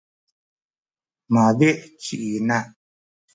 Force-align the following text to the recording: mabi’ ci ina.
mabi’ 1.33 1.69
ci 2.01 2.13
ina. 2.35 2.57